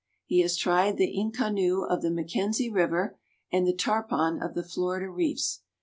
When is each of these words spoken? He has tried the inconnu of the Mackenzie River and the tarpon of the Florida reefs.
He 0.25 0.39
has 0.39 0.57
tried 0.57 0.97
the 0.97 1.15
inconnu 1.15 1.87
of 1.87 2.01
the 2.01 2.09
Mackenzie 2.09 2.71
River 2.71 3.19
and 3.51 3.67
the 3.67 3.75
tarpon 3.77 4.41
of 4.41 4.55
the 4.55 4.63
Florida 4.63 5.11
reefs. 5.11 5.61